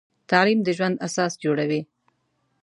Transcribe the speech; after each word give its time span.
تعلیم 0.29 0.59
د 0.63 0.69
ژوند 0.77 0.95
اساس 1.07 1.31
جوړوي. 1.43 1.81